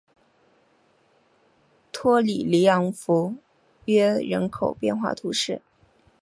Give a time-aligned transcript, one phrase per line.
[1.91, 3.35] 托里尼昂弗
[3.85, 5.61] 约人口变化图示